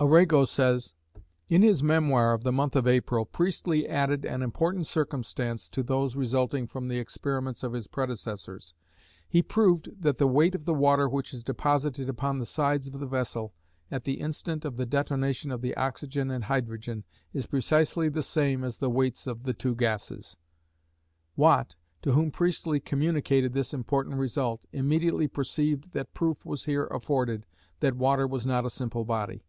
[0.00, 0.94] Arago says:
[1.48, 6.14] In his memoir of the month of April, Priestley added an important circumstance to those
[6.14, 8.74] resulting from the experiments of his predecessors:
[9.28, 13.00] he proved that the weight of the water which is deposited upon the sides of
[13.00, 13.54] the vessel,
[13.90, 17.02] at the instant of the detonation of the oxygen and hydrogen,
[17.32, 20.36] is precisely the same as the weights of the two gases.
[21.34, 27.46] Watt, to whom Priestley communicated this important result, immediately perceived that proof was here afforded
[27.80, 29.42] that water was not a simple body.